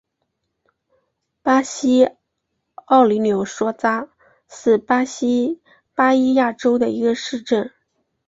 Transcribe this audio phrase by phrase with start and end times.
[1.43, 2.09] 马西
[2.73, 4.09] 奥尼柳索扎
[4.49, 5.61] 是巴西
[5.93, 7.71] 巴伊亚州的一个市镇。